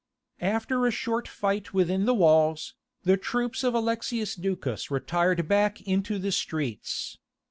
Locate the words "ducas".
4.33-4.89